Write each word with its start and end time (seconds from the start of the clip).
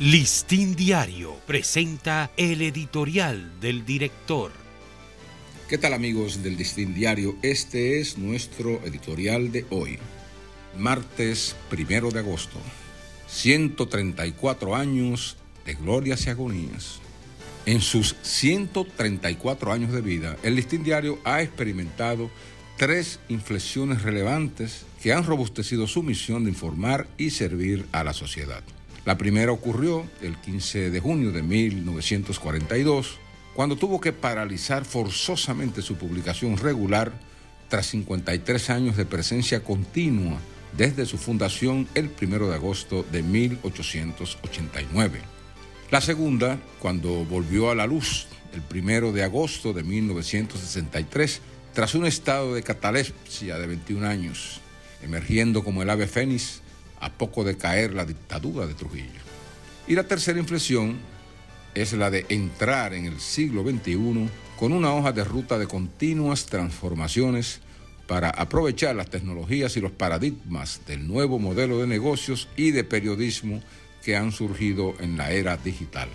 Listín 0.00 0.76
Diario 0.76 1.36
presenta 1.46 2.30
el 2.38 2.62
editorial 2.62 3.60
del 3.60 3.84
director. 3.84 4.50
¿Qué 5.68 5.76
tal 5.76 5.92
amigos 5.92 6.42
del 6.42 6.56
Listín 6.56 6.94
Diario? 6.94 7.36
Este 7.42 8.00
es 8.00 8.16
nuestro 8.16 8.80
editorial 8.86 9.52
de 9.52 9.66
hoy, 9.68 9.98
martes 10.78 11.54
primero 11.68 12.10
de 12.10 12.20
agosto. 12.20 12.56
134 13.28 14.74
años 14.74 15.36
de 15.66 15.74
glorias 15.74 16.26
y 16.26 16.30
agonías. 16.30 17.00
En 17.66 17.82
sus 17.82 18.16
134 18.22 19.70
años 19.70 19.92
de 19.92 20.00
vida, 20.00 20.38
el 20.42 20.54
Listín 20.54 20.82
Diario 20.82 21.18
ha 21.24 21.42
experimentado 21.42 22.30
tres 22.78 23.20
inflexiones 23.28 24.00
relevantes 24.00 24.86
que 25.02 25.12
han 25.12 25.26
robustecido 25.26 25.86
su 25.86 26.02
misión 26.02 26.44
de 26.44 26.50
informar 26.52 27.06
y 27.18 27.28
servir 27.28 27.84
a 27.92 28.02
la 28.02 28.14
sociedad. 28.14 28.62
La 29.04 29.16
primera 29.16 29.50
ocurrió 29.50 30.06
el 30.20 30.36
15 30.36 30.90
de 30.90 31.00
junio 31.00 31.32
de 31.32 31.42
1942, 31.42 33.18
cuando 33.54 33.76
tuvo 33.76 34.00
que 34.00 34.12
paralizar 34.12 34.84
forzosamente 34.84 35.80
su 35.82 35.96
publicación 35.96 36.58
regular 36.58 37.12
tras 37.68 37.86
53 37.86 38.70
años 38.70 38.96
de 38.96 39.06
presencia 39.06 39.64
continua 39.64 40.38
desde 40.76 41.06
su 41.06 41.18
fundación 41.18 41.88
el 41.94 42.10
1 42.20 42.48
de 42.48 42.54
agosto 42.54 43.04
de 43.10 43.22
1889. 43.22 45.20
La 45.90 46.00
segunda, 46.00 46.58
cuando 46.78 47.24
volvió 47.24 47.70
a 47.70 47.74
la 47.74 47.86
luz 47.86 48.26
el 48.52 48.62
1 48.76 49.12
de 49.12 49.24
agosto 49.24 49.72
de 49.72 49.82
1963, 49.82 51.40
tras 51.72 51.94
un 51.94 52.06
estado 52.06 52.54
de 52.54 52.62
catalepsia 52.62 53.58
de 53.58 53.66
21 53.66 54.06
años, 54.06 54.60
emergiendo 55.02 55.64
como 55.64 55.82
el 55.82 55.90
ave 55.90 56.06
fénix 56.06 56.62
a 57.00 57.10
poco 57.12 57.44
de 57.44 57.56
caer 57.56 57.94
la 57.94 58.04
dictadura 58.04 58.66
de 58.66 58.74
Trujillo. 58.74 59.20
Y 59.88 59.94
la 59.94 60.04
tercera 60.04 60.38
inflexión 60.38 60.98
es 61.74 61.92
la 61.92 62.10
de 62.10 62.26
entrar 62.28 62.94
en 62.94 63.06
el 63.06 63.20
siglo 63.20 63.62
XXI 63.62 64.28
con 64.58 64.72
una 64.72 64.92
hoja 64.92 65.12
de 65.12 65.24
ruta 65.24 65.58
de 65.58 65.66
continuas 65.66 66.46
transformaciones 66.46 67.60
para 68.06 68.30
aprovechar 68.30 68.96
las 68.96 69.08
tecnologías 69.08 69.76
y 69.76 69.80
los 69.80 69.92
paradigmas 69.92 70.80
del 70.86 71.06
nuevo 71.06 71.38
modelo 71.38 71.78
de 71.78 71.86
negocios 71.86 72.48
y 72.56 72.72
de 72.72 72.84
periodismo 72.84 73.62
que 74.02 74.16
han 74.16 74.32
surgido 74.32 74.94
en 75.00 75.16
la 75.16 75.30
era 75.30 75.56
digital. 75.56 76.08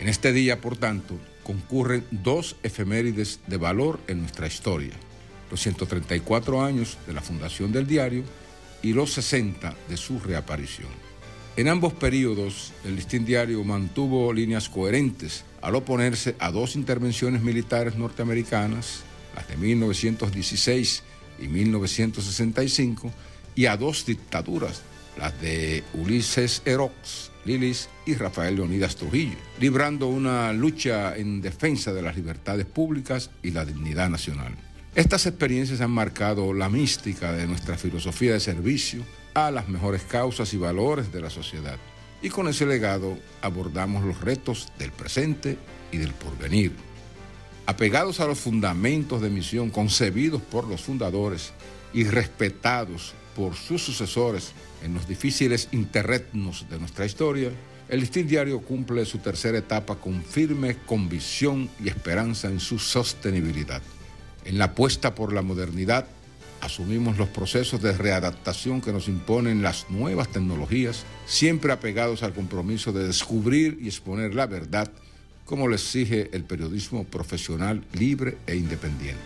En 0.00 0.08
este 0.08 0.32
día, 0.32 0.60
por 0.60 0.76
tanto, 0.76 1.18
concurren 1.42 2.04
dos 2.10 2.56
efemérides 2.62 3.40
de 3.46 3.56
valor 3.56 4.00
en 4.06 4.20
nuestra 4.20 4.46
historia. 4.46 4.92
Los 5.50 5.60
134 5.60 6.64
años 6.64 6.96
de 7.06 7.12
la 7.12 7.20
fundación 7.20 7.70
del 7.70 7.86
diario 7.86 8.24
y 8.82 8.92
los 8.92 9.12
60 9.12 9.74
de 9.88 9.96
su 9.96 10.18
reaparición. 10.18 10.90
En 11.56 11.68
ambos 11.68 11.92
periodos, 11.92 12.72
el 12.84 12.96
listín 12.96 13.26
diario 13.26 13.62
mantuvo 13.62 14.32
líneas 14.32 14.68
coherentes 14.68 15.44
al 15.60 15.74
oponerse 15.74 16.34
a 16.38 16.50
dos 16.50 16.76
intervenciones 16.76 17.42
militares 17.42 17.96
norteamericanas, 17.96 19.02
las 19.36 19.48
de 19.48 19.56
1916 19.58 21.02
y 21.40 21.48
1965, 21.48 23.12
y 23.54 23.66
a 23.66 23.76
dos 23.76 24.06
dictaduras, 24.06 24.82
las 25.18 25.38
de 25.42 25.84
Ulises 25.92 26.62
Erox, 26.64 27.30
Lilis 27.44 27.88
y 28.06 28.14
Rafael 28.14 28.56
Leonidas 28.56 28.96
Trujillo, 28.96 29.36
librando 29.60 30.06
una 30.06 30.52
lucha 30.54 31.16
en 31.16 31.42
defensa 31.42 31.92
de 31.92 32.00
las 32.00 32.16
libertades 32.16 32.64
públicas 32.64 33.30
y 33.42 33.50
la 33.50 33.64
dignidad 33.64 34.08
nacional. 34.08 34.54
Estas 34.94 35.24
experiencias 35.24 35.80
han 35.80 35.90
marcado 35.90 36.52
la 36.52 36.68
mística 36.68 37.32
de 37.32 37.46
nuestra 37.46 37.78
filosofía 37.78 38.34
de 38.34 38.40
servicio 38.40 39.02
a 39.32 39.50
las 39.50 39.66
mejores 39.66 40.02
causas 40.02 40.52
y 40.52 40.58
valores 40.58 41.10
de 41.10 41.22
la 41.22 41.30
sociedad. 41.30 41.78
Y 42.20 42.28
con 42.28 42.46
ese 42.46 42.66
legado 42.66 43.16
abordamos 43.40 44.04
los 44.04 44.20
retos 44.20 44.68
del 44.78 44.92
presente 44.92 45.56
y 45.92 45.96
del 45.96 46.12
porvenir. 46.12 46.72
Apegados 47.64 48.20
a 48.20 48.26
los 48.26 48.38
fundamentos 48.38 49.22
de 49.22 49.30
misión 49.30 49.70
concebidos 49.70 50.42
por 50.42 50.68
los 50.68 50.82
fundadores 50.82 51.54
y 51.94 52.04
respetados 52.04 53.14
por 53.34 53.54
sus 53.54 53.82
sucesores 53.82 54.52
en 54.84 54.92
los 54.92 55.08
difíciles 55.08 55.68
interretnos 55.72 56.66
de 56.68 56.78
nuestra 56.78 57.06
historia, 57.06 57.50
el 57.88 58.00
Listín 58.00 58.26
Diario 58.26 58.60
cumple 58.60 59.06
su 59.06 59.18
tercera 59.18 59.56
etapa 59.56 59.96
con 59.96 60.22
firme 60.22 60.76
convicción 60.84 61.70
y 61.82 61.88
esperanza 61.88 62.48
en 62.48 62.60
su 62.60 62.78
sostenibilidad. 62.78 63.80
En 64.44 64.58
la 64.58 64.66
apuesta 64.66 65.14
por 65.14 65.32
la 65.32 65.42
modernidad, 65.42 66.06
asumimos 66.60 67.18
los 67.18 67.28
procesos 67.28 67.82
de 67.82 67.92
readaptación 67.92 68.80
que 68.80 68.92
nos 68.92 69.08
imponen 69.08 69.62
las 69.62 69.90
nuevas 69.90 70.28
tecnologías, 70.28 71.04
siempre 71.26 71.72
apegados 71.72 72.22
al 72.22 72.32
compromiso 72.32 72.92
de 72.92 73.06
descubrir 73.06 73.78
y 73.80 73.86
exponer 73.86 74.34
la 74.34 74.46
verdad, 74.46 74.90
como 75.44 75.68
le 75.68 75.74
exige 75.74 76.30
el 76.32 76.44
periodismo 76.44 77.04
profesional 77.04 77.84
libre 77.92 78.38
e 78.46 78.56
independiente. 78.56 79.20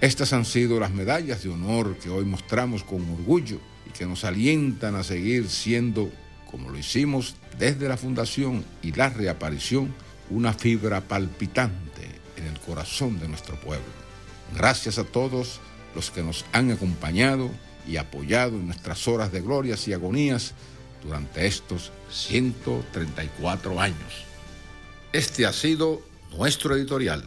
Estas 0.00 0.32
han 0.32 0.44
sido 0.44 0.80
las 0.80 0.92
medallas 0.92 1.42
de 1.42 1.50
honor 1.50 1.96
que 1.98 2.08
hoy 2.08 2.24
mostramos 2.24 2.84
con 2.84 3.02
orgullo 3.10 3.60
y 3.86 3.90
que 3.90 4.06
nos 4.06 4.24
alientan 4.24 4.94
a 4.94 5.02
seguir 5.02 5.48
siendo, 5.48 6.10
como 6.50 6.70
lo 6.70 6.78
hicimos 6.78 7.36
desde 7.58 7.88
la 7.88 7.96
fundación 7.96 8.64
y 8.82 8.92
la 8.92 9.08
reaparición, 9.08 9.94
una 10.30 10.52
fibra 10.52 11.00
palpitante 11.00 12.02
en 12.36 12.46
el 12.46 12.58
corazón 12.60 13.18
de 13.18 13.28
nuestro 13.28 13.56
pueblo. 13.56 14.07
Gracias 14.54 14.98
a 14.98 15.04
todos 15.04 15.60
los 15.94 16.10
que 16.10 16.22
nos 16.22 16.44
han 16.52 16.70
acompañado 16.70 17.50
y 17.86 17.96
apoyado 17.96 18.56
en 18.56 18.66
nuestras 18.66 19.08
horas 19.08 19.32
de 19.32 19.40
glorias 19.40 19.86
y 19.88 19.92
agonías 19.92 20.54
durante 21.02 21.46
estos 21.46 21.92
134 22.10 23.80
años. 23.80 24.24
Este 25.12 25.46
ha 25.46 25.52
sido 25.52 26.02
nuestro 26.36 26.76
editorial. 26.76 27.24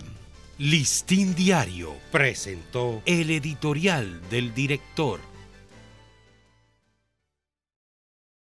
Listín 0.58 1.34
Diario 1.34 1.96
presentó 2.12 3.02
el 3.06 3.32
editorial 3.32 4.22
del 4.30 4.54
director 4.54 5.20